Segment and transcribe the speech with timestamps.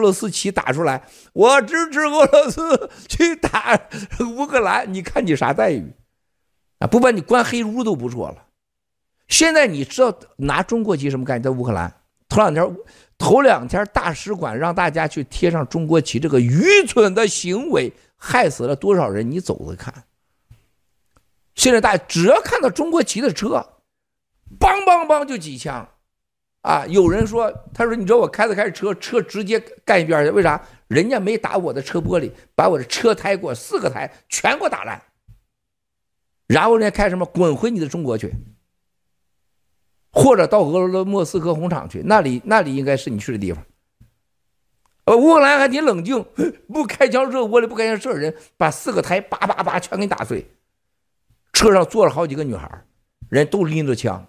[0.00, 3.78] 俄罗斯旗打出来，我支持俄罗斯 去打
[4.34, 5.92] 乌克兰，你看你啥待遇？
[6.78, 8.46] 啊，不把你关黑屋都不错了。
[9.28, 11.42] 现在你知道拿中国旗什么概念？
[11.42, 11.94] 在乌克兰，
[12.30, 12.76] 头两天，
[13.18, 19.30] 头两天大使馆让大家去贴上中国旗，这个愚蠢的行为害死了多少人？
[19.30, 19.92] 你走着看。
[21.54, 23.48] 现在大家只要看到中国旗的车，
[24.58, 25.86] 梆梆梆就几枪，
[26.62, 26.86] 啊！
[26.86, 30.60] 有人说，他说，你知道我开着开着车，车直接干一边去，为啥？
[30.88, 35.00] 人家没打我的车玻璃，把我的车胎给我四个胎全给我打烂，
[36.46, 38.34] 然后人家开什么滚回你的中国去，
[40.10, 43.64] 或者到俄罗斯莫斯科红场去，那里那里应该是你去的地方。
[45.04, 46.22] 呃，乌克兰还挺冷静，
[46.68, 50.44] 不开枪射玻璃，不开枪射人，把四个胎叭叭叭全给你打碎。
[51.52, 52.84] 车上坐了好几个女孩，
[53.28, 54.26] 人都拎着枪。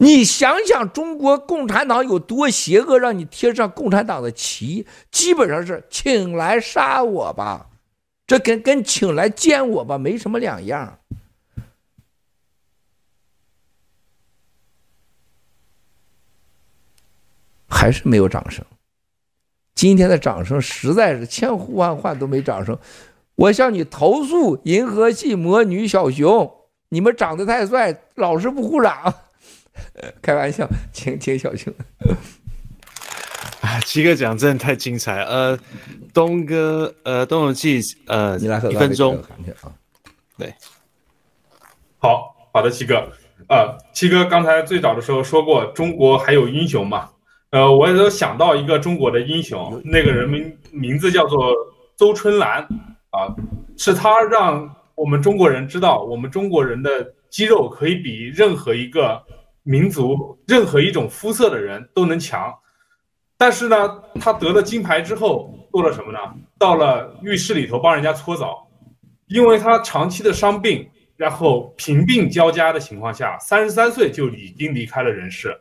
[0.00, 7.66] 你想想，中国共产党有多邪恶，让你贴上共产党的旗，基本上是请来杀我吧，
[8.26, 10.98] 这跟跟请来见我吧没什么两样。
[17.68, 18.64] 还是没有掌声。
[19.74, 22.76] 今天的掌声实在是千呼万唤都没掌声。
[23.36, 26.52] 我向你投诉，银河系魔女小熊，
[26.88, 29.14] 你们长得太帅，老是不鼓掌。
[30.22, 31.72] 开玩笑，请请小熊。
[33.60, 35.22] 啊，七哥讲真的太精彩。
[35.24, 35.58] 呃，
[36.14, 39.22] 东哥，呃，东永记，呃，你来喝一分钟。
[40.38, 40.54] 对，
[41.98, 43.10] 好好的，七哥。
[43.48, 47.08] 呃，七哥刚才最早的时候说过，中国还有英雄嘛？
[47.50, 51.52] 呃，我也都想到一个中国的英雄，那个人名名字叫做
[51.96, 52.62] 邹春兰。
[53.10, 53.34] 啊，
[53.78, 59.20] 是他让我们中国人知道，我们中国人的肌肉可以比任何一个
[59.62, 62.54] 民族、任何一种肤色的人都能强。
[63.36, 66.18] 但是呢，他得了金牌之后做了什么呢？
[66.58, 68.68] 到了浴室里头帮人家搓澡，
[69.26, 75.58] 因为他长期的伤病，然后贫病交加的情况下，三十三岁就已经离开了人世。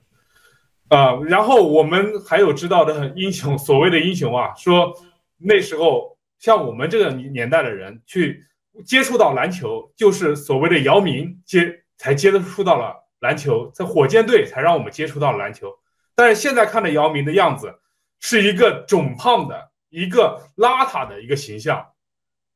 [0.90, 4.94] 啊，然后我们还有知道的英雄，所谓的英雄啊，说
[5.38, 6.16] 那时候。
[6.40, 8.46] 像我们这个年代的人去
[8.86, 15.74] 接触到篮球，就是所谓的姚明接才接触到了篮球，在火箭队才让我们接触到了篮球。
[16.16, 17.76] 但是现在看着姚明的样子，
[18.20, 21.94] 是一个肿胖的、一个邋遢的一个形象，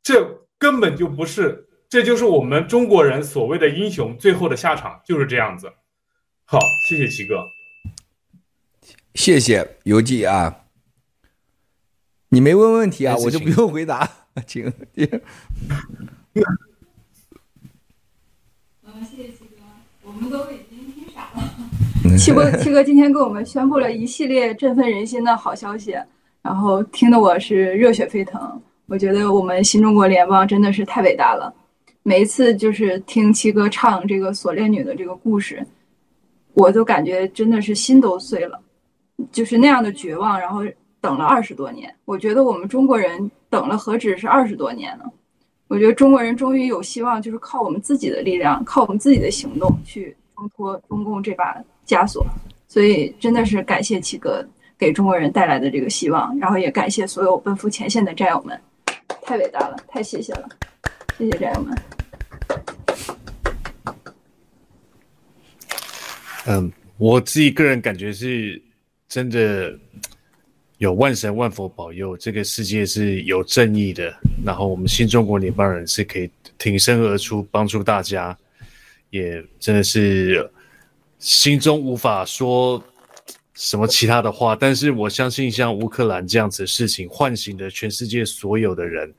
[0.01, 5.71] 这根本就不是，这就是我们中国人所谓的英雄最后的下场就是这样子。
[6.45, 7.45] 好，谢谢齐哥，
[9.13, 10.65] 谢谢游记啊。
[12.29, 14.09] 你没问问题啊，我就不用回答，
[14.47, 14.65] 请。
[14.95, 15.21] 嗯，
[19.03, 19.31] 谢谢
[20.13, 22.17] 我们都已经听傻了。
[22.17, 25.95] 七哥，七哥今天给我们宣布了一系列振奋人心的好消息，
[26.41, 28.61] 然后听得我是热血沸腾。
[28.87, 31.53] 我觉得我们新中国联邦真的是太伟大了。
[32.03, 35.65] 每一次就是听七哥唱这个锁链女的这个故事，
[36.55, 38.59] 我都感觉真的是心都碎了，
[39.31, 40.63] 就是那样的绝望，然后。
[41.03, 45.05] 等了二十多年，我觉得我们中国人等了何止是二十多年呢？
[45.71, 52.27] 我觉得中国人终于有希望，就是靠我们自己的力量，靠我们自己的行动去挣脱中共这把枷锁。
[52.67, 54.45] 所以真的是感谢七哥
[54.77, 58.59] 给中国人带来的这个希望，然后也感谢所有奔赴前线的战友们，
[59.21, 60.49] 太伟大了，太谢谢了，
[61.17, 61.77] 谢谢战友们。
[66.47, 68.61] 嗯，我自己个人感觉是
[69.07, 69.79] 真的。
[70.81, 74.11] 有万神万佛保佑，这个世界是有正义的。
[74.43, 76.27] 然后我们新中国联邦人是可以
[76.57, 78.35] 挺身而出帮助大家，
[79.11, 80.49] 也真的是
[81.19, 82.83] 心中无法说
[83.53, 84.55] 什么其他的话。
[84.55, 89.13] 但是我相信，像乌克兰这样子的事情，唤醒了全世界所有的人。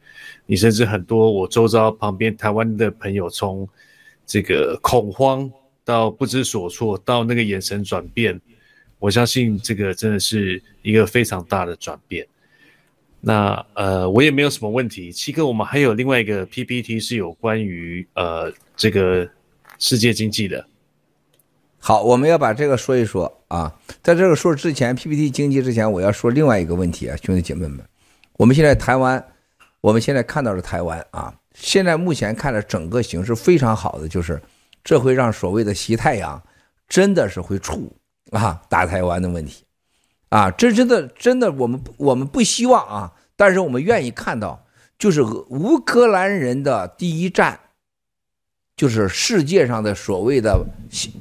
[0.47, 3.69] 你甚至很多我周遭旁边台湾的朋友，从
[4.27, 5.49] 这个恐慌
[5.85, 8.41] 到不知所措，到那个眼神转变。
[9.03, 12.25] 我相信这个真的是一个非常大的转变。
[13.21, 15.11] 那呃，我也没有什么问题。
[15.11, 19.29] 七哥，我们还有另外一个 PPT 是有关于呃这个
[19.81, 20.65] 世界经济的。
[21.81, 23.77] 好，我们要把这个说一说啊。
[24.05, 27.81] 在这个说之前，PPT 经济之前，我要说另外一个问题啊，兄弟姐妹们，
[28.35, 29.25] 我们现在台湾，
[29.81, 34.41] 我们现在看到的台湾啊，现在目前看的整个形势非常好的，就是
[34.85, 36.41] 这会让所谓的西太阳
[36.89, 37.93] 真的是会触。
[38.33, 39.65] 啊，打台湾的问题，
[40.31, 44.65] 啊，这真的真的，我们我们不希望啊，但是我们愿意看到，
[44.99, 47.61] 就是乌克兰人的第一战，
[48.75, 50.65] 就是世界上的所谓的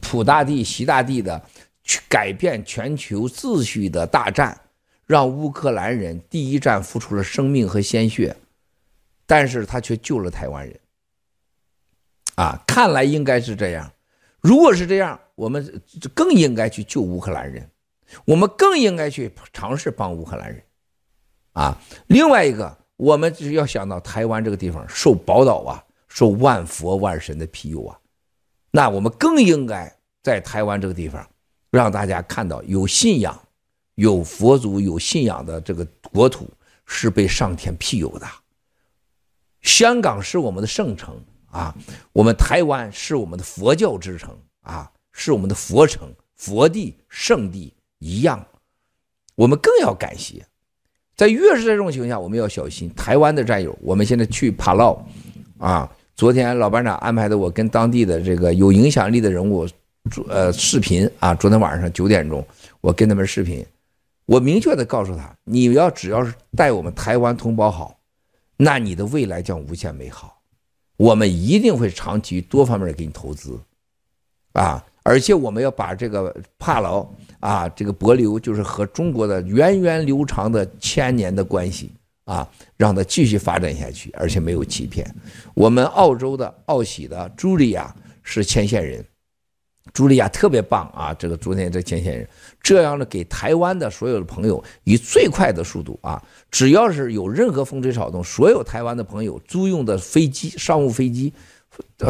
[0.02, 1.44] 普大帝、习大帝的
[1.84, 4.58] 去改变全球秩序的大战，
[5.06, 8.36] 让乌克兰人第一战付出了生命和鲜血，
[9.25, 10.80] 但是他却救了台湾人。
[12.36, 13.92] 啊，看来应该是这样。
[14.41, 15.81] 如果是这样，我们
[16.13, 17.69] 更应该去救乌克兰人，
[18.25, 20.61] 我们更应该去尝试帮乌克兰人。
[21.53, 21.77] 啊，
[22.07, 27.97] 另外一个，我们就是要想到台湾这个地方受宝岛啊，受万佛万神的庇佑啊，
[28.71, 31.25] 那我们更应该在台湾这个地方。
[31.69, 33.41] 让大家看到有信仰、
[33.95, 36.45] 有佛祖、有信仰的这个国土
[36.85, 38.27] 是被上天庇佑的。
[39.61, 41.17] 香港是我们的圣城
[41.51, 41.75] 啊，
[42.13, 48.44] 我们台湾是我们的佛教之城啊，是我们的佛城、佛地、圣地一样。
[49.36, 50.45] 我们更要感谢，
[51.15, 52.92] 在越是这种情况下，我们要小心。
[52.95, 55.00] 台湾的战友，我们现在去帕劳
[55.57, 59.68] 啊，昨天老班长安排的我跟当地的这个有影响力的人物。
[60.27, 62.44] 呃，视频啊，昨天晚上九点钟，
[62.81, 63.63] 我跟他们视频，
[64.25, 68.00] 我明确的告诉他，你要只要是待我们台湾同胞好，
[68.57, 70.40] 那你的未来将无限美好，
[71.01, 73.59] 我们一定会长期多方面给你投资，
[74.53, 77.03] 啊，而且我们要把这个帕劳
[77.39, 81.89] 啊，这个帛琉就是和中国的源远流长的千年的关系
[82.25, 85.03] 啊，让它继续发展下去，而且没有欺骗。
[85.56, 89.03] 我们澳洲的澳喜的朱莉亚是前线人。
[89.93, 91.13] 茱莉亚特别棒啊！
[91.13, 92.27] 这个昨天这前线人，
[92.61, 101.33] 这样呢，给台湾的所有的朋友以最快的速度啊，只要是有任何风吹草动，所有台湾的朋友租用的飞机、商务飞机，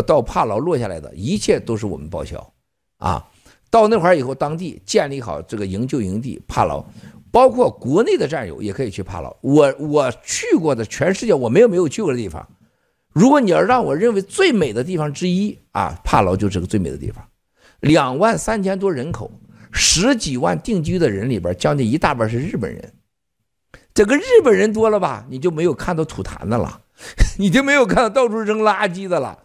[0.05, 2.53] 到帕劳落下来的一切都是我们报销
[2.97, 3.27] 啊。
[3.71, 6.85] 到那块儿以后，当地建立好这个营救营地，帕劳，
[7.31, 9.35] 包括国内的战友也可以去帕劳。
[9.41, 12.47] 我我去过的全世界，我没有没有去过的地方。
[13.13, 17.25] 如果你要让我认为最美的地方之一啊，帕劳就是个最美的地方。
[17.81, 19.29] 两万三千多人口，
[19.71, 22.93] 十几万定居的人里边，将近一大半是日本人。
[23.93, 26.81] 这个日本人多了吧，你就没有看到吐痰的了，
[27.37, 29.37] 你就没有看到到处扔垃圾的了，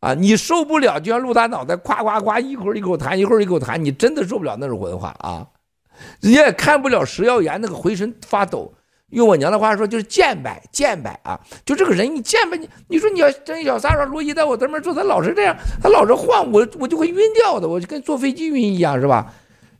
[0.00, 5.46] 啊，你受不了，就像陆大脑袋夸夸夸，一会一口痰，一会儿一口痰，你真的受不了那种文化啊！
[6.20, 8.74] 人家也看不了食药盐那个浑身发抖。
[9.10, 11.40] 用我娘的话说，就是贱呗贱呗啊！
[11.64, 19.32] 就这个人，你贱呗你，你说你要真小仨说罗伊在我对面坐，他老是这样，他老是晃我，我就会晕掉的，我就跟坐飞机晕一样，是吧？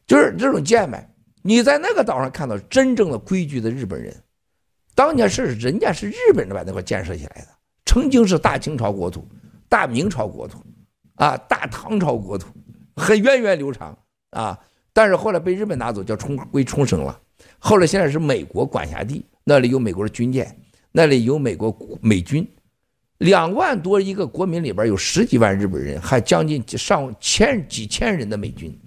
[0.06, 1.10] 就是这种贱呗。
[1.42, 4.14] 你在那个岛上看到真正的规矩的日本人，
[4.94, 7.48] 当年是人家是日本人把那块建设起来的，
[7.86, 9.26] 曾经是大清朝国土、
[9.68, 10.58] 大明朝国土
[11.16, 12.48] 啊、大唐朝国土，
[12.94, 13.98] 很源远流长
[14.30, 14.58] 啊，
[14.92, 17.18] 但是后来被日本拿走，叫冲归冲绳了。
[17.58, 20.56] 后来现在是美国管辖地，那里有美国的军舰，
[20.92, 22.46] 那里有美国美军，
[23.18, 28.78] 两万多一个国民里边有十几万日本人，还将近上千几千人的美军。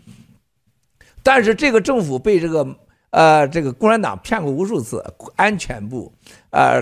[1.24, 2.78] 但是这个政府被这个
[3.10, 5.04] 呃这个共产党骗过无数次，
[5.36, 6.14] 安全部
[6.52, 6.82] 呃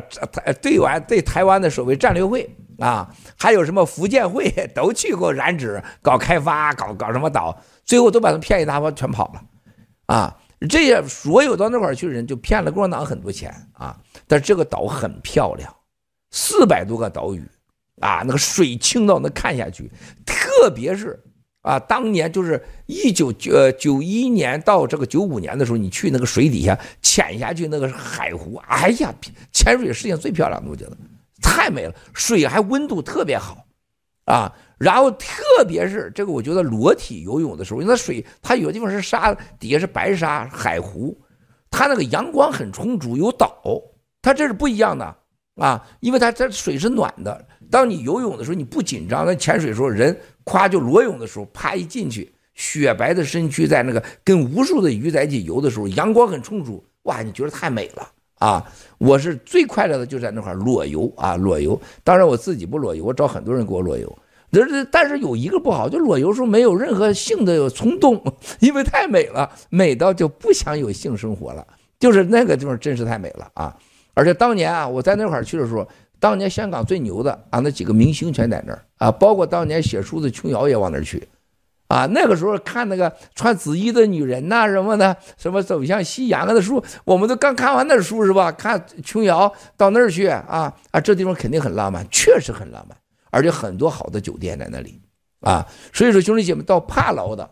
[0.61, 2.47] 对完对台湾的所谓战略会
[2.77, 9.41] 啊，还有什么福建会都去过染指搞开发搞搞什么岛，最后都把他们骗一大波全跑了
[10.07, 10.37] 啊。
[10.69, 13.99] 这些所有到那块儿去的人就骗了共产党很多钱啊！
[14.27, 15.75] 但是这个岛很漂亮，
[16.31, 17.43] 四百多个岛屿
[18.01, 19.91] 啊，那个水清到能看下去，
[20.25, 21.21] 特别是
[21.61, 29.13] 啊，当年就是一九九呃九一年到这个九五年的时候，你去那个水底下潜下去，那个海湖，哎呀，
[29.51, 30.97] 潜水世界最漂亮的，我觉得
[31.41, 33.65] 太美了，水还温度特别好
[34.25, 34.53] 啊。
[34.77, 41.17] 然后，特别是这个，我觉得裸体游泳的时候，因为它水，它有的地方是沙，底下是白沙海湖，
[41.71, 43.61] 它那个阳光很充足，有岛，
[44.21, 45.15] 它这是不一样的
[45.55, 47.47] 啊，因为它这水是暖的。
[47.71, 58.07] 当你游泳的时候，你不紧张，那潜水的时候，人夸就裸泳的时候，啪一进去，雪白的身躯在那个跟无数的鱼在一起游的时候，阳光很充足，哇，你觉得太美了
[58.39, 58.69] 啊！
[58.97, 61.79] 我是最快乐的，就在那块裸游 啊，裸游。
[62.03, 64.17] 当然我自己不裸游，我找很多人给我裸游。
[64.59, 68.21] 但是但是有一个不好，就裸游时候没有任何性的冲动，
[68.59, 71.65] 因为太美了，美到就不想有性生活了。
[71.97, 73.73] 就是那个地方真是太美了啊！
[74.13, 75.87] 而且当年啊，我在那块儿去的时候，
[76.19, 81.25] 当年香港最牛的啊，那几个明星全在那儿啊，包括当年写书的琼瑶也往那儿去
[81.87, 82.05] 啊。
[82.07, 88.51] 那个时候看那个穿紫衣的女人呐，什么的，什么走向夕阳的书，我们都刚看完那书是吧？
[88.51, 92.97] 看琼瑶到那儿去啊啊，这地方肯定很浪漫，确实很浪漫。
[93.35, 95.01] 而且很多好的酒店在那里，
[95.41, 97.49] 啊，所以说兄弟姐妹到帕劳的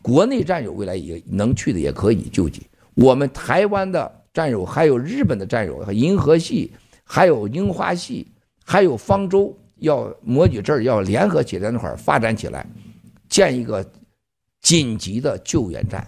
[0.00, 2.62] 国内战友，未来也能去的也可以救济。
[2.94, 6.72] 我们台湾的战友，还有日本的战友，银河系，
[7.04, 8.26] 还有樱花系，
[8.64, 12.66] 还有方舟，要模拟这儿要联合起来那块儿发展起来，
[13.28, 13.84] 建一个
[14.62, 16.06] 紧急的救援站。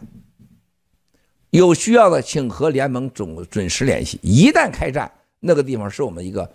[1.51, 4.19] 有需要的请和联盟准准时联系。
[4.23, 6.51] 一旦开战，那个地方是我们一个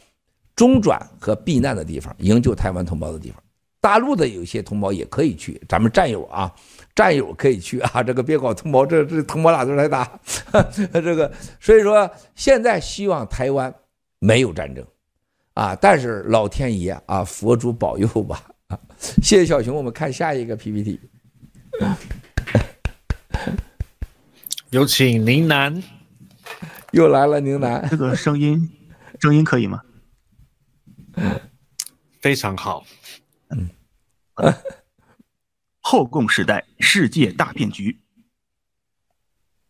[0.57, 3.41] 中转和避难的地方，营救台湾同胞的地方。
[3.79, 6.51] 大陆的有些同胞也可以去，咱们战友啊，
[6.95, 8.01] 战友可以去啊。
[8.03, 10.19] 这个别搞同胞，这这同胞俩字太大。
[10.91, 13.73] 这个所以说，现在希望台湾
[14.17, 14.83] 没有战争
[15.53, 18.43] 啊，但是老天爷啊，佛祖保佑吧。
[19.21, 20.99] 谢谢小熊，我们看下一个 PPT。
[24.71, 25.81] 有请宁南，
[26.91, 28.69] 又来了宁南，这个声音
[29.21, 29.81] 声音可以吗？
[32.19, 32.85] 非常好。
[33.49, 33.69] 嗯，
[35.79, 37.99] 后共时代世界大变局。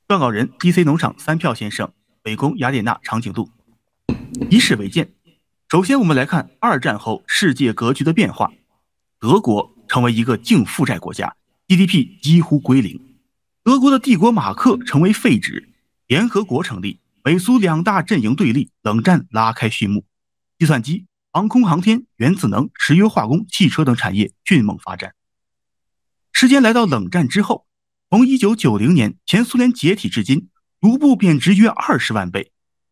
[0.08, 3.50] 撰稿人 DC 农场三票先生，北宫雅典娜长颈鹿。
[4.50, 5.14] 以史为鉴。
[5.70, 8.54] 首先，我们来看二战后世界格局的变化。
[9.20, 11.36] 德国成为一个净负债国家
[11.68, 13.18] ，GDP 几乎归零。
[13.64, 15.74] 德国的帝国马克成为废纸。
[16.06, 20.06] 联合国成立，美苏两大阵营对立，冷战拉开序幕。
[20.58, 21.07] 计算机。
[21.38, 25.14] 航空航天、原子能、石油化工、汽车等产业迅猛发展。
[26.34, 27.68] 时间来到冷战之后，
[28.10, 32.52] 从一九九零年前苏联解体至今，卢布贬值约二十万倍。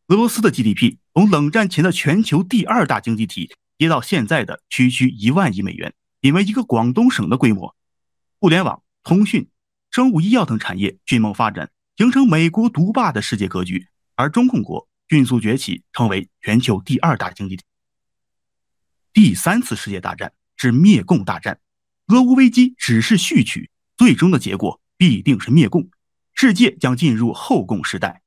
[0.09, 3.49] 俄罗斯的 GDP 从冷战前的全球第二大经济体
[3.79, 7.75] 跌到现在的区区一万亿美元，仅为一个广东省的规模。
[8.39, 9.49] 互联网、通讯、
[9.89, 17.63] 生物医药等产业迅猛发展，形成美国独霸的世界格局，而中共国迅速崛起，成为全球第二大经济体。
[19.15, 21.57] 第三次世界大战是灭共大战，
[22.07, 25.87] 俄乌危机只是序曲，最终的结果必定是灭共，
[26.33, 28.21] 世界将进入后共时代。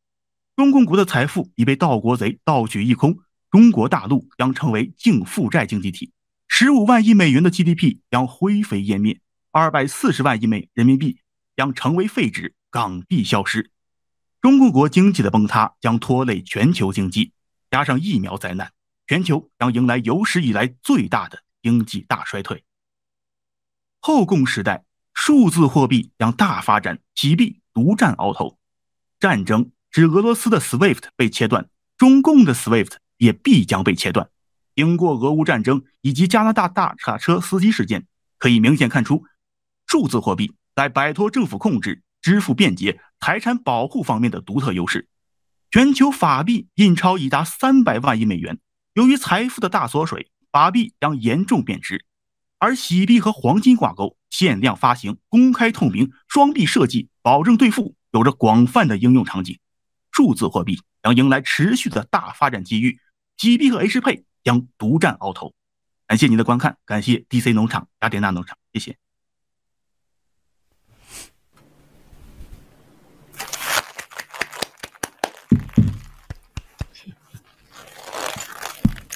[0.57, 3.18] 中共国的财富已被盗国贼盗取一空，
[3.50, 6.11] 中国大陆将成为净负债经济体，
[6.49, 9.21] 十五万亿美元的 GDP 将灰飞烟灭，
[9.52, 11.18] 二百四十万亿美人民币
[11.54, 13.71] 将成为废纸，港币消失，
[14.40, 17.33] 中共国经济的崩塌将拖累全球经济，
[17.71, 18.73] 加上疫苗灾难。
[19.08, 22.62] 全球将迎来有史以来最大的经济大衰退。
[24.00, 24.84] 后共时代，
[25.14, 28.58] 数字货币将大发展，洗币独占鳌头。
[29.18, 34.28] 战争使俄罗斯的 SWIFT 被切断，中共的 SWIFT 也必将被切断。
[34.74, 39.24] 经过俄乌战争以及加拿大大卡车司机事件，可以明显看出，
[39.86, 45.08] 数字货币在摆脱政府控制、支付便捷、财产保护方面的独特优势。
[45.70, 48.58] 全球法币印钞已达三百万亿美元。
[48.99, 52.05] 由于财富的大缩水，法币将严重贬值，
[52.59, 59.57] 而洗币和黄金挂钩，限量发行，公开透明，双币设计，保证兑付，有着广泛的应用场景。
[60.11, 62.99] 数字货币将迎来持续的大发展机遇，
[63.37, 65.55] 洗币和 H 配将独占鳌头。
[66.09, 68.99] 感谢您的观看，感谢 DC 农场、雅典娜农场，谢谢。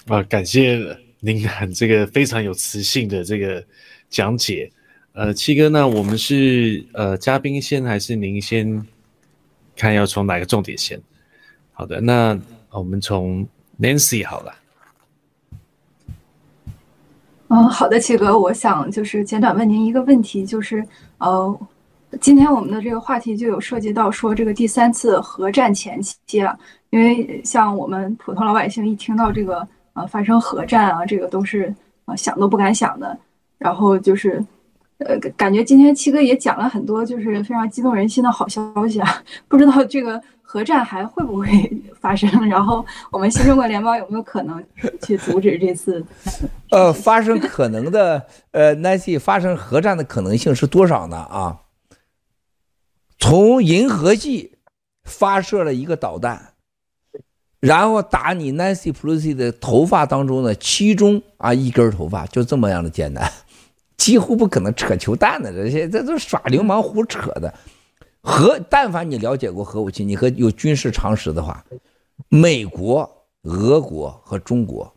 [0.08, 0.78] 啊，感谢
[1.20, 3.64] 您这个非常有磁性的这个
[4.10, 4.70] 讲解。
[5.12, 8.86] 呃，七哥，那我们是呃嘉宾先还是您先？
[9.74, 11.00] 看要从哪个重点先？
[11.72, 12.38] 好的，那
[12.70, 13.46] 我们从
[13.80, 14.54] Nancy 好了。
[17.48, 20.84] 嗯，好的，七哥，我想就是简短问您一个问题，就是
[21.18, 21.60] 呃，
[22.20, 26.56] 今天我们的这个话题就有涉及到说这个第三次核战前期啊，
[26.90, 29.66] 因为像我们普通老百姓一听到这个。
[29.92, 33.18] 啊，发生核战啊，这个都是啊想都不敢想的。
[33.58, 34.44] 然后就是，
[34.98, 39.22] 呃，感觉今天七哥也讲了很多，就是非常激动人心的好消息啊。
[39.46, 41.46] 不知道这个核战还会不会
[42.00, 42.28] 发生？
[42.48, 44.62] 然后我们新中国联邦有没有可能
[45.02, 46.04] 去阻止这次？
[46.72, 51.16] 呃，发生可能的，呃，Nancy 发生核战的可能性是多少呢？
[51.18, 51.60] 啊，
[53.20, 54.58] 从银河系
[55.04, 56.51] 发射了一个导弹。
[57.62, 63.30] 然后打你 Nancy Pelosi 的头发当中的其中啊一根头发，就这么样的简单，
[63.96, 67.54] 几乎不可能扯球蛋的，这些这都是耍流氓胡扯的。
[68.20, 71.64] 核，但凡你了解过核武器，你和有军事常识的话，
[72.28, 73.08] 美国、
[73.42, 74.92] 俄国和中国，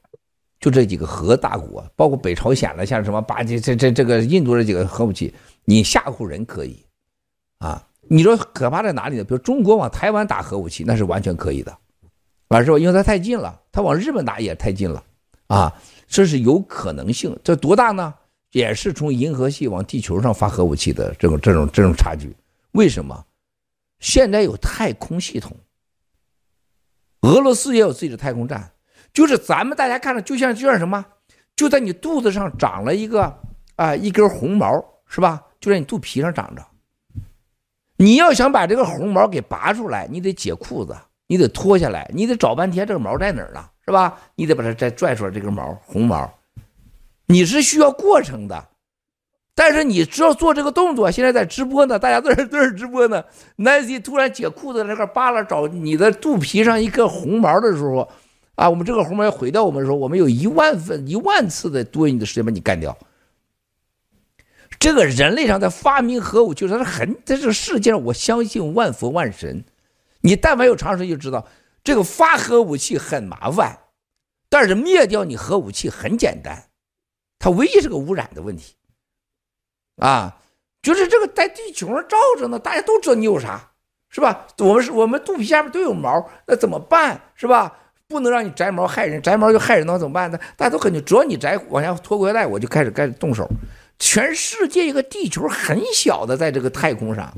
[0.59, 5.31] 就这几个核大国，包括北朝鲜了，像什么巴基这这这个印度这几个核武器，
[5.65, 6.83] 你吓唬人可以，
[7.59, 9.23] 啊，你说可怕在哪里呢？
[9.23, 11.77] 比如中国往台湾打核武器，那是完全可以的。
[12.49, 12.79] 完事吧？
[12.79, 15.03] 因为它太近了，它往日本打也太近了，
[15.47, 15.73] 啊，
[16.07, 17.37] 这是有可能性。
[17.43, 18.13] 这多大呢？
[18.51, 22.33] 也是从银河系往地球上发核武器的这种这种这种差距。
[22.71, 23.25] 为什么？
[23.99, 25.57] 现在有太空系统，
[27.21, 28.71] 俄罗斯也有自己的太空站，
[29.11, 31.05] 就是咱们大家看着就像就像什么，
[31.55, 33.37] 就在你肚子上长了一个
[33.75, 34.71] 啊一根红毛，
[35.07, 35.43] 是吧？
[35.59, 36.65] 就在你肚皮上长着。
[37.97, 40.95] 你要想把这个红毛给拔出来，你得解裤子，
[41.27, 44.19] 你得脱下来，你得找半天这个毛在哪儿了，是吧？
[44.35, 46.31] 你得把它再拽出来这个毛，红毛，
[47.25, 48.69] 你是需要过程的。
[49.57, 53.23] 但是你只要做这个动作，现在在直播呢，大家都在都在直播呢。
[53.57, 58.09] Nancy 突然解裤子那个扒拉找你的肚皮上一个红毛的时候，
[58.55, 62.97] 啊，我们这个红毛要毁掉我们的时候，我们有一万分一万次的多余的时间把你干掉。
[64.77, 69.63] 这个人类上在发明核武器，它是很在这个世界上，我相信万佛万神。
[70.25, 71.47] 你但凡有常识就知道，
[71.83, 73.77] 这个发核武器很麻烦，
[74.49, 76.63] 但是灭掉你核武器很简单，
[77.37, 78.73] 它唯一是个污染的问题。
[79.97, 80.37] 啊，
[80.81, 83.71] 就是这个在地球上照着呢，大家都知道你有啥，
[84.09, 84.47] 是吧？
[84.57, 87.21] 我们是我们肚皮下面都有毛，那怎么办？
[87.35, 87.77] 是吧？
[88.07, 90.39] 不能让你摘毛害人，摘毛就害人，那怎么办呢？
[90.57, 93.47] 大家都肯定，只要你摘往下脱裤腰带，我就开始开始动手。
[93.99, 97.31] 全世界一个地球很小的，在这个太空上，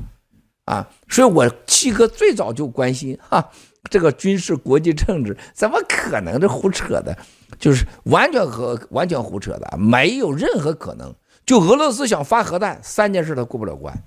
[0.68, 3.50] 啊，所以我七哥最早就关心哈，
[3.90, 7.16] 这个军事国际政治怎么可能这胡扯的，
[7.58, 11.14] 就是完全和完全胡扯的，没有任何可能。
[11.46, 14.04] 就俄罗斯想发核弹，三件事他过不了关，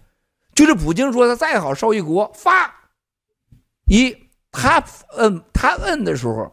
[0.54, 2.72] 就是普京说他再好烧一国发，
[3.88, 4.16] 一
[4.52, 4.84] 他
[5.18, 6.52] 摁他摁的时候，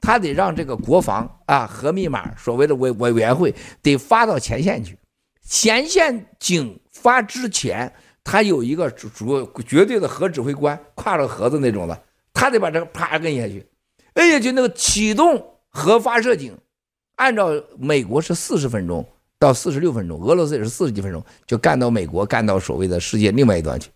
[0.00, 4.96] 他得让这个国防啊核密码所谓的委委员会得发到前线去，
[5.44, 7.92] 前线警发之前，
[8.30, 11.98] 他有一个主主绝对的核指挥官，挎着盒子那种的，
[12.34, 13.66] 他得把这个啪摁下去，
[14.14, 16.54] 摁下去那个启动核发射井，
[17.14, 19.02] 按照美国是四十分钟。
[19.38, 23.88] 到四十六分钟，俄罗斯也是四十几分钟就干到美国，干到所谓的世界另外一端去。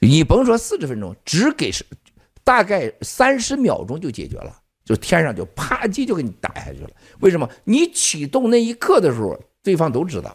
[0.00, 1.84] 你甭说四十分钟，只给是
[2.42, 4.52] 大概三十秒钟就解决了，
[4.84, 6.90] 就天上就啪叽就给你打下去了。
[7.20, 7.48] 为什么？
[7.62, 10.34] 你启动那一刻的时候，对方都知道，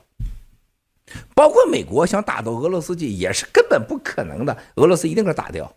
[1.34, 5.72] 包括美国想打到俄罗斯去也是根本不可能的，俄罗斯一定给打掉。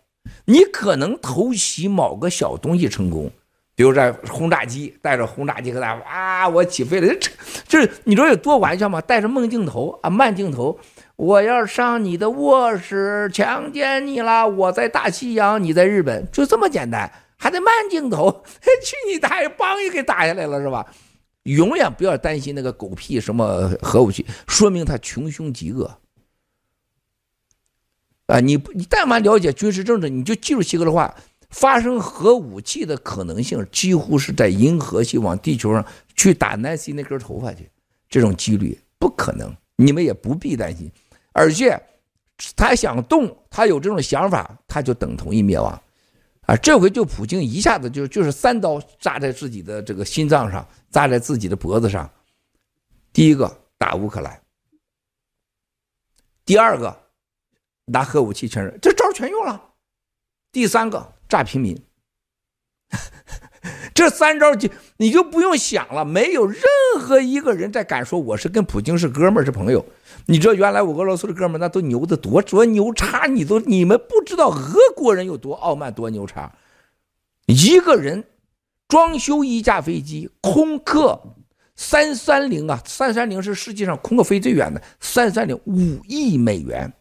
[0.45, 3.31] 你可能偷袭某个小东西成功。
[3.75, 7.29] 比如在轰炸机带着轰炸机和他哇，我起飞了，这
[7.67, 8.99] 就是你说有多玩笑吗？
[8.99, 10.79] 带着慢镜头啊，慢镜头，
[11.15, 18.43] 我要上你的卧室强奸你了，我在大西洋，你在日本，就这么简单，还得慢镜头，
[18.83, 20.83] 去你大爷，梆一给打下来了是吧？
[21.55, 25.99] 永远不要担心那个狗屁什么核武器，说明他穷凶极恶
[28.27, 28.39] 啊！
[28.39, 31.15] 你你但凡了解军事政治，你就记住七哥的话。
[31.49, 35.83] 发生核武器的可能性几乎是在银河系往地球上
[36.13, 37.69] 去打 Nancy 那根头发去，
[38.09, 40.91] 这种几率不可能，你们也不必担心。
[41.31, 41.81] 而且
[42.53, 45.81] 他想动，他有这种想法，他就等同于灭亡。
[46.41, 52.09] 啊，这回就普京一下子就就是三刀扎在自己的这个心脏上，扎在自己的脖子上。
[53.13, 54.41] 第一个打乌克兰，
[56.43, 57.03] 第二个
[57.85, 59.73] 拿核武器全是，这招全用了。
[60.51, 61.13] 第三个。
[61.29, 61.77] 炸平民，
[63.93, 66.63] 这三招就你就不用想了，没有任
[66.97, 69.85] 何一个人再敢说我是跟普京是哥们是朋友。
[70.27, 76.55] 你知道原来我俄罗斯的哥们那都牛的多多牛叉，你都你们不知道俄国人有多傲慢多牛叉。
[77.47, 78.23] 一个人
[78.87, 81.35] 装修一架飞机，空客
[81.75, 86.91] 三三零啊，三三零是世界上空客飞最远的，三三零五亿美元。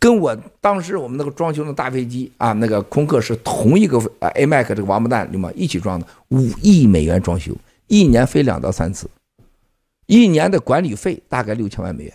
[0.00, 5.50] 跟我当时我们那个装修的大飞机啊，那个空客是同一个啊 AMAC 这个王八蛋对吗？
[5.56, 7.52] 一起装的，五亿美元装修，
[7.88, 9.10] 一年飞两到三次，
[10.06, 12.14] 一年的管理费大概六千万美元。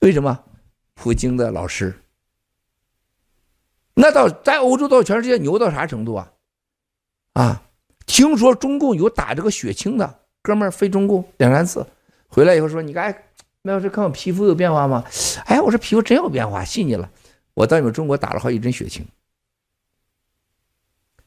[0.00, 0.38] 为什么？
[0.94, 1.94] 普京的老师。
[3.94, 6.32] 那到在欧洲到全世界牛到啥程度啊？
[7.34, 7.62] 啊，
[8.06, 11.86] 听说中共有打这个血清的哥们儿飞中共两三次，
[12.28, 13.30] 回来以后说你该。
[13.62, 15.04] 那要是看我皮肤有变化吗？
[15.46, 17.10] 哎，我说皮肤真有变化，信你了。
[17.54, 19.06] 我到你们中国打了好几针血清。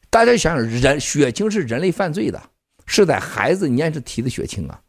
[0.09, 2.41] 大家想想，人血清是人类犯罪的，
[2.85, 4.81] 是在孩子年时提的血清啊。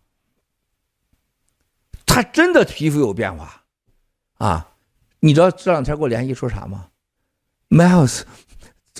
[2.05, 3.65] 他真的皮肤有变化
[4.39, 4.75] 啊！
[5.21, 6.89] 你知道这两天给我联系说啥吗
[7.71, 8.23] ？Miles。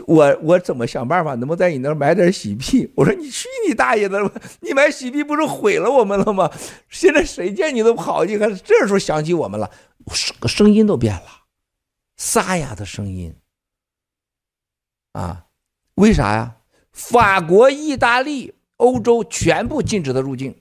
[0.07, 2.91] 我我怎么想办法能不能在你那儿买点喜币？
[2.97, 4.41] 我说你去你大爷的吧！
[4.61, 6.51] 你买喜币不是毁了我们了吗？
[6.89, 9.71] 现在谁见你都跑，你看这时候想起我们了，
[10.13, 11.45] 声声音都变了，
[12.17, 13.35] 沙哑的声音
[15.13, 15.47] 啊？
[15.95, 16.57] 为啥呀？
[16.93, 20.61] 法国、意大利、欧洲全部禁止他入境，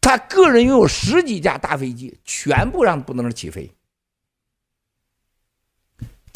[0.00, 3.75] 他个人拥有十几架大飞机，全部让不能起飞。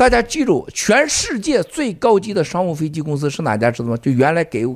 [0.00, 3.70] 大家记住，全世界最高级的商务飞机公司是哪家？
[3.70, 3.98] 知道吗？
[3.98, 4.66] 就原来给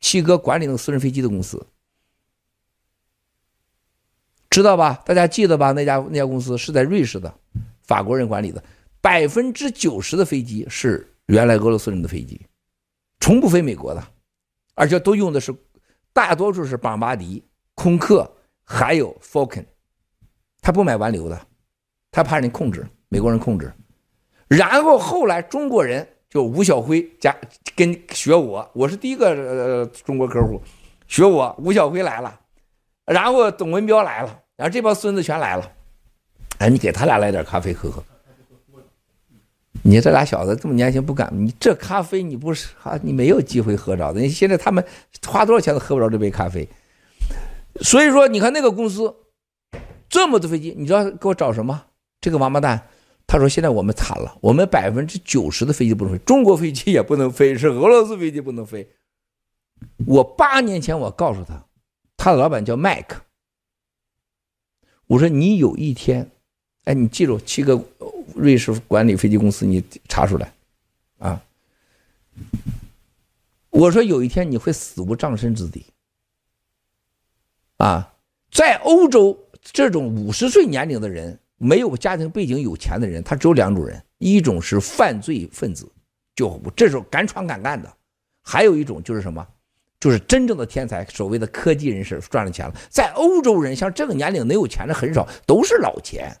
[0.00, 1.64] 七哥管理那个私人飞机的公司。
[4.50, 5.00] 知道吧？
[5.06, 5.70] 大家记得吧？
[5.70, 7.32] 那家那家公司是在瑞士的，
[7.84, 8.64] 法国人管理的，
[9.00, 12.44] 百分之九十的飞机是原来俄罗斯人的飞机，
[13.20, 14.04] 从不飞美国的，
[14.74, 15.54] 而且都用的是
[16.12, 17.44] 大多数是邦巴迪、
[17.76, 18.28] 空客
[18.64, 19.66] 还有 Falcon，
[20.60, 21.46] 他不买完流的，
[22.10, 23.72] 他怕人控制，美国人控制。
[24.56, 27.34] 然后后来中国人就吴小辉加
[27.74, 30.60] 跟学我，我是第一个呃中国客户，
[31.06, 32.40] 学我吴小辉来了。
[33.06, 35.72] 然后董文标来了，然后这帮孙子全来了，
[36.58, 38.02] 哎，你给他俩来点咖啡喝喝。
[39.82, 42.98] 你这俩小子这么年轻不敢，你这咖啡你不是啊？
[43.02, 44.20] 你没有机会喝着的。
[44.20, 44.82] 你现在他们
[45.26, 46.66] 花多少钱都喝不着这杯咖啡。
[47.82, 49.14] 所以说，你看那个公司
[50.08, 51.84] 这么多飞机，你知道给我找什么？
[52.22, 52.86] 这个王八蛋，
[53.34, 58.88] 他说现在我们惨了，我们百分之九十的飞机不能飞，中国飞机也不能飞，是俄罗斯飞机不能飞。
[60.06, 61.64] 我八年前我告诉他。
[62.16, 63.22] 他的老板叫麦克。
[65.08, 66.30] 我说你有一天，
[66.84, 67.84] 哎，你记住七个
[68.36, 70.52] 瑞士管理飞机公司，你查出来，
[71.18, 71.42] 啊。
[73.70, 75.84] 我说有一天你会死无葬身之地。
[77.78, 78.14] 啊，
[78.52, 85.90] 在欧洲这种五十岁年龄的人，没有家庭背景、有钱的人，他只有两种人：一种是犯罪分子，
[86.34, 87.88] 就这种敢闯敢干的；
[88.42, 89.46] 还有一种就是什么？
[90.00, 92.74] 就是真正的天才，所谓的科技人士赚了钱了。
[92.90, 96.36] 在欧洲人，像这个年龄能有钱的很少，都是老钱。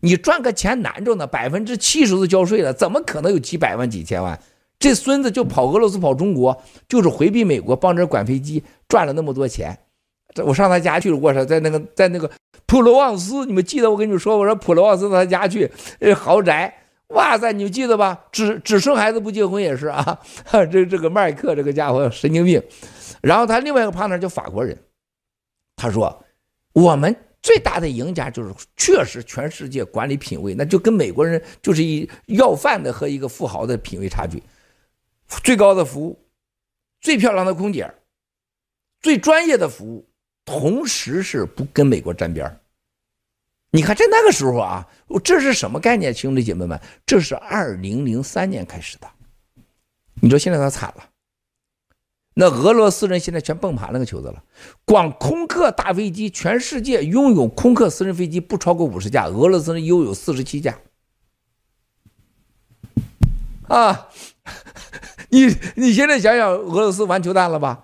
[0.00, 4.40] 你赚个钱难着呢，百分之七十都交税了，怎么可能有几百万、几千万？
[4.80, 9.78] 这孙子就跑俄罗斯、跑中国，就是回避美国，帮着管飞机，赚了那么多钱。
[10.42, 12.30] 我上他家去了，我说在那个在那个
[12.66, 15.70] 普罗旺斯，你们记得我跟你们说，我说普罗旺斯他家去，
[16.00, 16.80] 呃，豪宅。
[17.08, 18.24] 哇塞，你们记得吧？
[18.32, 20.18] 只只生孩子不结婚也是啊。
[20.72, 22.60] 这这个麦克这个家伙神经病。
[23.20, 24.76] 然后他另外一个 partner 叫法国人，
[25.76, 26.24] 他说
[26.72, 34.42] ：“我们最大的赢家就是确实全世界管理品位，那就跟美国人就是一要饭的和一个富豪的品位差距，
[35.42, 36.18] 最高的服务，
[37.00, 37.92] 最漂亮的空姐，
[39.00, 40.08] 最专业的服务，
[40.44, 42.60] 同时是不跟美国沾边儿。
[43.70, 44.88] 你看在那个时候啊，
[45.24, 46.80] 这是什么概念，兄弟姐妹们？
[47.04, 49.08] 这是二零零三年开始的，
[50.20, 51.08] 你说现在他惨了。”
[52.36, 54.42] 那俄罗斯人现在全崩盘那个球子了，
[54.84, 60.76] 光空客大飞机，全世界拥有空客私人飞机不超过五十架，俄罗斯人拥有四十七架。
[63.68, 64.08] 啊，
[65.30, 67.83] 你你现在想想，俄罗斯完球蛋了吧？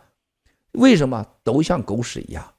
[0.73, 2.55] 为什么都像狗屎一样？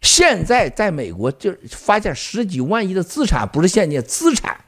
[0.00, 4.64] 现在在美国就发现十几万亿的资产，不是现金资产，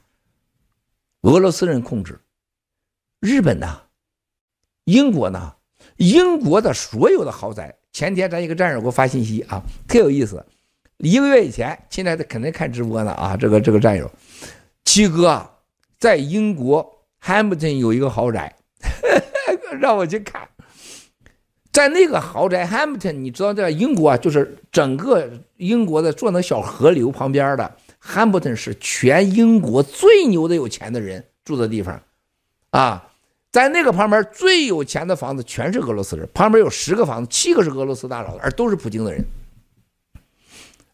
[1.23, 2.19] 俄罗斯人控制。
[3.21, 3.83] 日本呢？
[4.85, 5.57] 英国呢？
[5.97, 10.45] 英国的所有的豪宅，前天咱一个战友给我发信息啊，特有意思。
[10.99, 14.11] 一个月以前，现在他肯定看直播呢啊，这个这个战友，
[14.85, 15.47] 七哥
[15.99, 18.57] 在英国汉密顿有一个豪宅，
[19.81, 20.46] 让我去看。
[21.77, 32.01] 在那个豪宅 Hampton，，你知道在英国啊，就是整个英国的坐那小河流旁边的 Hampton 是全英国最牛的有钱的人住的地方，
[32.71, 33.13] 啊。
[33.53, 39.23] 在那个旁边最有钱的房子全是俄罗斯人，旁边有十个房子，七个是俄罗斯大佬，而都是普京的人。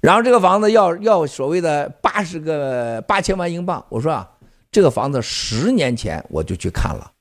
[0.00, 4.28] 然后这个房子要要所谓的八十个八千万英镑，我说啊，
[4.72, 7.12] 这个房子十年前我就去看了，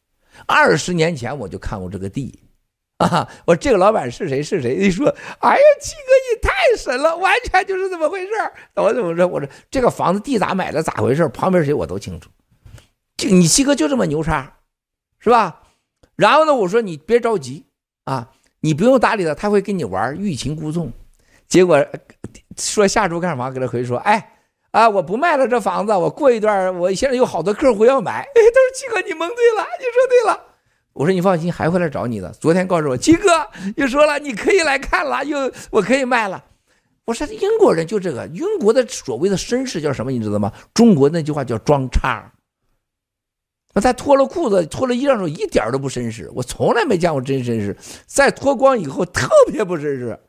[0.48, 2.40] 二十年前我就看过这个地，
[3.02, 4.76] 啊， 我说这个老板是谁是谁？
[4.76, 5.08] 你说，
[5.40, 8.32] 哎呀，七哥你太神了，完全就是这么回事
[8.76, 9.28] 我怎么说？
[9.28, 11.28] 我说这个房子地咋买的，咋回事？
[11.30, 12.30] 旁边谁我都清楚，
[13.18, 14.58] 就你七哥就这么牛叉。
[15.24, 15.62] 是吧？
[16.16, 17.68] 然后呢，我说你别着急
[18.06, 18.30] 啊，
[18.62, 20.92] 你不用搭理他，他会跟你玩欲擒故纵。
[21.48, 21.86] 结果
[22.58, 23.52] 说下周干嘛？
[23.52, 24.34] 给他回说，哎
[24.72, 28.22] 啊，我不卖了这房子，我过一段，我现在有好多客户要买。
[28.22, 30.51] 哎，他说七哥，你蒙对了，你说对了。
[30.94, 32.30] 我说你放心，还会来找你的。
[32.34, 33.30] 昨天告诉我，七哥
[33.78, 36.44] 又说了，你可以来看了，又我可以卖了。
[37.06, 40.12] 我说英国人就这个，英国的所谓的绅士叫什么？
[40.12, 40.52] 你知道吗？
[40.74, 42.32] 中国那句话叫装叉。
[43.74, 46.30] 那他脱了裤子、脱了衣裳时候，一点都不绅士。
[46.36, 47.76] 我从来没见过真绅士。
[48.06, 50.20] 在脱光以后，特别不绅士。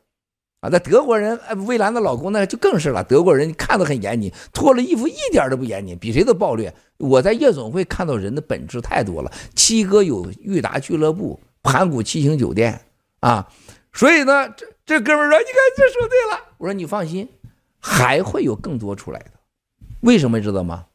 [0.63, 3.03] 啊，那德国人，蔚蓝的老公那就更是了。
[3.03, 6.73] 德国人看得很严谨，脱了衣服一点都不严谨，比谁都暴虐。
[6.95, 9.29] 我在夜总会看到人的本质太多了。
[9.53, 12.79] 七哥有裕达俱乐部、盘古七星酒店
[13.19, 13.51] 啊，
[13.91, 16.41] 所以呢，这这哥们说，你看这说对了。
[16.59, 17.27] 我说你放心，
[17.77, 19.31] 还会有更多出来的。
[19.99, 20.85] 为什么知道吗？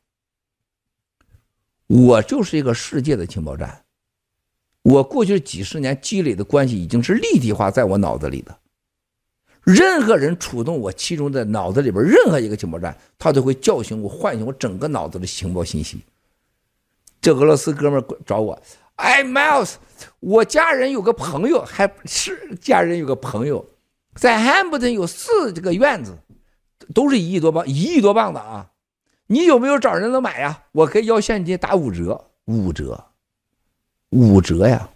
[1.89, 3.83] 我就是一个世界的情报站，
[4.81, 8.59] 我过去几十年积累的关系已经是立体化在我脑子里的。
[9.69, 16.03] 任何人触动我其中的脑子里边任何一个情报站，他都会叫醒我，唤醒我整个脑子的情报信息。
[17.21, 18.59] 这俄罗斯哥们找我，
[18.95, 19.75] 哎，Miles，
[20.21, 23.69] 我家人有个朋友，还是家人有个朋友，
[24.15, 26.17] 在 Hampton 有四这个院子，
[26.95, 28.71] 都是一亿多镑，一亿多镑的啊！
[29.27, 30.63] 你有没有找人能买呀？
[30.73, 33.05] 我可以要现金打五折，五折，
[34.09, 34.89] 五折呀！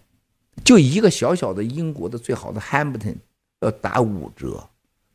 [0.63, 3.17] 就一个小小的英国的最好的 Hampton。
[3.63, 4.69] 要打五折，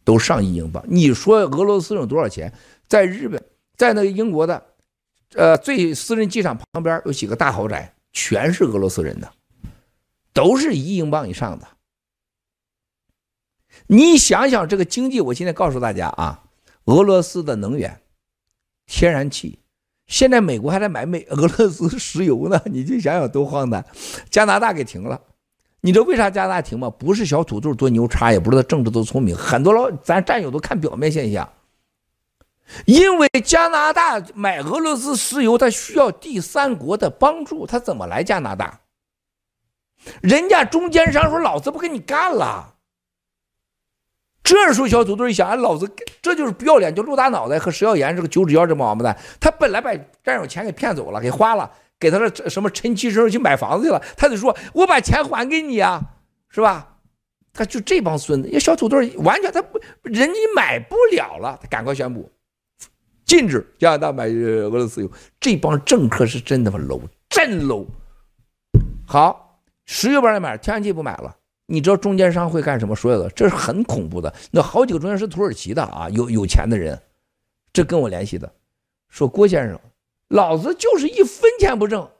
[0.04, 0.82] 都上亿英镑。
[0.88, 2.52] 你说俄罗斯有多少钱？
[2.88, 3.42] 在日本，
[3.76, 4.66] 在那个英国的，
[5.34, 9.30] 呃，最私人机场旁边有几个大豪宅，全是俄罗斯人的，
[10.32, 11.68] 都是一亿英镑以上的。
[13.86, 16.44] 你想想这个经济，我现在告诉大家啊，
[16.86, 18.00] 俄罗斯的能源、
[18.86, 19.58] 天然气，
[20.06, 23.84] 现在美国还在买美 俄罗斯石油呢，你就想想多荒诞。
[24.30, 25.20] 加拿大给停了。
[25.80, 26.90] 你知道为啥加拿大停吗？
[26.90, 31.48] 不是小土豆多牛叉，也不是他政治多聪明，很多老咱战友都看表面现象。
[32.84, 38.80] 因为加拿大买俄罗斯石油，他需要第三国的帮助，他怎么来加拿大？
[40.20, 42.74] 人家中间商说：“老子不跟你干了。”
[44.44, 49.90] 这时候小土豆一想：“哎，老子这就是不要脸，就露大脑袋和石耀岩这个九指妖这么王八蛋，他本来把
[50.22, 56.00] 战友钱给骗走了，给花了。”给他的什么陈其生去买房子去了，他就说：“我把钱还给你啊，
[56.48, 56.96] 是吧？”
[57.52, 62.30] 他就这帮孙子，小土豆完全他不，人家买不了了，他赶快宣布
[63.24, 65.10] 禁止加拿大买俄罗斯油。
[65.40, 67.84] 这帮政客是真他妈 low，真 low。
[69.04, 71.36] 好，石油不让买，天然气不买了。
[71.66, 72.94] 你知道中间商会干什么？
[72.94, 74.32] 所有的这是很恐怖的。
[74.52, 76.96] 那好几个中间是土耳其的啊，有有钱的人，
[77.72, 78.50] 这跟我联系的，
[79.08, 79.80] 说郭先生。
[80.28, 82.10] 老子就是一分钱不挣，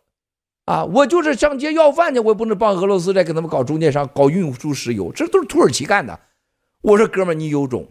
[0.65, 6.19] 啊，我就是上街要饭去，我也不能帮俄罗斯再给他们搞中间商，搞运输石油，这都是土耳其干的。
[6.81, 7.87] 我说哥们儿，你有种。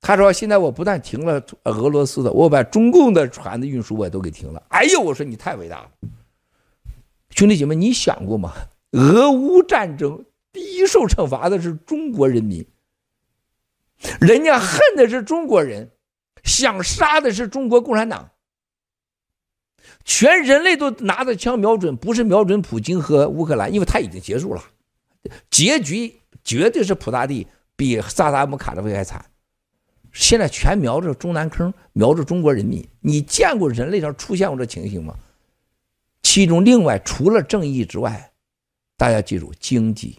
[0.00, 4.62] 他说现在我不但停了俄罗斯的，我把中共的船的运输我也都给停了。
[4.68, 5.90] 哎呦，我说你太伟大了，
[7.30, 8.52] 兄弟姐妹，你想过吗？
[8.92, 12.64] 俄乌战争第一受惩罚的是中国人民，
[14.20, 15.90] 人家恨的是中国人，
[16.44, 18.30] 想杀的是中国共产党。
[20.04, 24.62] 全人类都拿着枪瞄准，不是瞄准普京和乌克兰，因为他已经结束了，
[25.50, 29.24] 结局绝对是普大帝比萨达姆卡扎菲还惨。
[30.12, 32.86] 现在全瞄着中南坑，瞄着中国人民。
[33.00, 35.14] 你见过人类上出现过这情形吗？
[36.22, 38.32] 其中另外除了正义之外，
[38.96, 40.18] 大家记住经济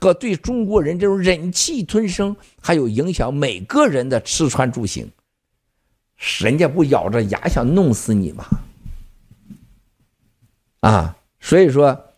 [0.00, 5.10] 和对中国人这种忍气吞声，还有影响每个人的吃穿住行。
[6.16, 8.44] 人家不咬着牙想弄死你吗？
[10.80, 12.14] 啊，所以说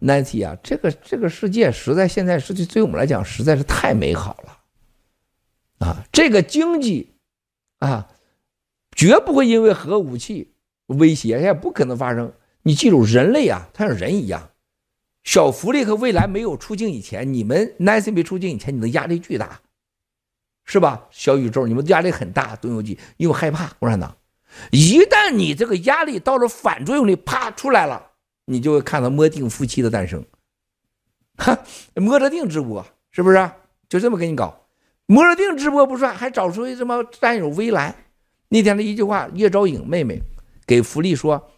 [0.00, 7.14] ，Nancy 啊，这个这个世界实在现在世界对我们来讲实在是太美好了，啊，这个经济
[7.80, 8.08] 啊，
[8.92, 10.54] 绝不会因为核武器
[10.86, 12.32] 威胁，也不可能发生。
[12.62, 14.50] 你记住，人类啊，他像人一样，
[15.24, 19.60] 小福利和未来没有出境以前，你们 Nancy 没出境以前，你的压力巨大。
[20.70, 21.06] 是吧？
[21.10, 24.14] 小宇宙，你们压力很大，东游记，因为害怕共产党。
[24.70, 28.10] 一旦你这个压力到了反作用力，啪出来了，
[28.44, 30.22] 你就会看到摸定夫妻的诞生。
[31.38, 31.58] 哈，
[31.94, 33.50] 摸着定直播是不是？
[33.88, 34.66] 就这么给你搞。
[35.06, 37.94] 摸着定直播不算，还找出一什么战友微蓝。
[38.50, 40.20] 那天的一句话，叶昭颖妹妹
[40.66, 41.50] 给福利说，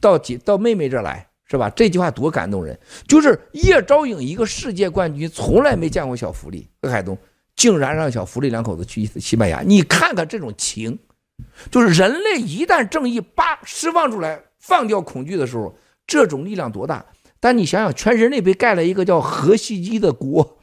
[0.00, 1.68] 到姐到妹妹这来，是吧？
[1.70, 2.78] 这句话多感动人。
[3.08, 7.18] 就是叶昭颖一个世界冠军，从来没见过小福利何海东。
[7.56, 10.98] 竟然让小福利两口子去西班牙，你看看这种情，
[11.70, 17.04] 就是人类一旦正义叭释放出来，放掉恐惧的时候，这种力量多大？
[17.40, 20.55] 但你想想，全人类被盖了一个叫核袭击的国，